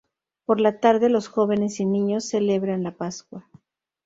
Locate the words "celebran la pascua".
2.27-3.47